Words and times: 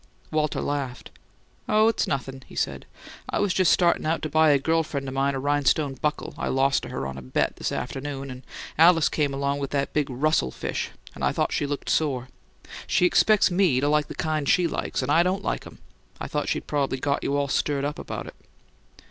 Walter 0.31 0.61
laughed. 0.61 1.11
"Oh, 1.69 1.87
it's 1.87 2.07
nothin'," 2.07 2.41
he 2.47 2.55
said. 2.55 2.87
"I 3.29 3.37
was 3.37 3.53
just 3.53 3.71
startin' 3.71 4.03
out 4.03 4.23
to 4.23 4.29
buy 4.29 4.49
a 4.49 4.57
girl 4.57 4.81
friend 4.81 5.07
o' 5.07 5.11
mine 5.11 5.35
a 5.35 5.39
rhinestone 5.39 5.93
buckle 5.93 6.33
I 6.39 6.47
lost 6.47 6.81
to 6.81 6.89
her 6.89 7.05
on 7.05 7.19
a 7.19 7.21
bet, 7.21 7.57
this 7.57 7.71
afternoon, 7.71 8.31
and 8.31 8.41
Alice 8.79 9.09
came 9.09 9.31
along 9.31 9.59
with 9.59 9.69
that 9.69 9.93
big 9.93 10.09
Russell 10.09 10.49
fish; 10.49 10.89
and 11.13 11.23
I 11.23 11.31
thought 11.31 11.51
she 11.53 11.67
looked 11.67 11.87
sore. 11.91 12.29
She 12.87 13.05
expects 13.05 13.51
me 13.51 13.79
to 13.79 13.87
like 13.87 14.07
the 14.07 14.15
kind 14.15 14.49
she 14.49 14.65
likes, 14.65 15.03
and 15.03 15.11
I 15.11 15.21
don't 15.21 15.43
like 15.45 15.67
'em. 15.67 15.77
I 16.19 16.27
thought 16.27 16.49
she'd 16.49 16.65
prob'ly 16.65 16.99
got 16.99 17.23
you 17.23 17.37
all 17.37 17.47
stirred 17.47 17.85
up 17.85 17.99
about 17.99 18.25
it." 18.25 18.33